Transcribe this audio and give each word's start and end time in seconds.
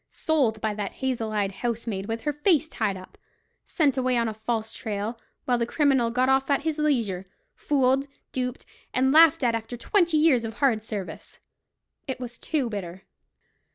Sold 0.09 0.59
by 0.61 0.73
that 0.73 0.93
hazel 0.93 1.31
eyed 1.31 1.51
housemaid 1.51 2.07
with 2.07 2.21
her 2.21 2.33
face 2.33 2.67
tied 2.67 2.97
up! 2.97 3.19
Sent 3.67 3.97
away 3.97 4.17
on 4.17 4.27
a 4.27 4.33
false 4.33 4.73
trail, 4.73 5.19
while 5.45 5.59
the 5.59 5.67
criminal 5.67 6.09
got 6.09 6.27
off 6.27 6.49
at 6.49 6.63
his 6.63 6.79
leisure! 6.79 7.27
Fooled, 7.53 8.07
duped, 8.31 8.65
and 8.95 9.11
laughed 9.11 9.43
at 9.43 9.53
after 9.53 9.77
twenty 9.77 10.17
years 10.17 10.43
of 10.43 10.55
hard 10.55 10.81
service! 10.81 11.39
It 12.07 12.19
was 12.19 12.39
too 12.39 12.67
bitter. 12.67 13.03